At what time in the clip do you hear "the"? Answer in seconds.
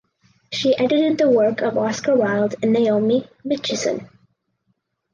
1.19-1.29